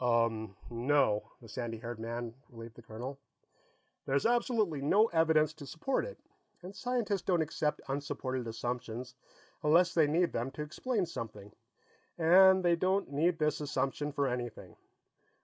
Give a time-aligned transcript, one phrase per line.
[0.00, 3.18] "Umm, no," the sandy haired man relieved the colonel.
[4.06, 6.18] "There's absolutely no evidence to support it,
[6.62, 9.14] and scientists don't accept unsupported assumptions
[9.62, 11.52] unless they need them to explain something,
[12.16, 14.76] and they don't need this assumption for anything.